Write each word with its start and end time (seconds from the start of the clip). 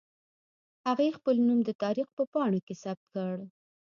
هغې 0.87 1.07
خپل 1.17 1.35
نوم 1.47 1.59
د 1.65 1.69
تاریخ 1.83 2.07
په 2.17 2.23
پاڼو 2.33 2.59
کې 2.65 2.73
ثبت 2.83 3.05
کړ 3.13 3.35